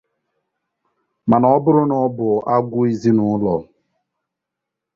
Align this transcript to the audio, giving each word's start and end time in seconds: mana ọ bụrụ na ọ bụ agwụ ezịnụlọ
mana 1.29 1.47
ọ 1.55 1.57
bụrụ 1.63 1.83
na 1.89 1.95
ọ 2.05 2.07
bụ 2.17 2.27
agwụ 2.53 2.79
ezịnụlọ 2.89 3.55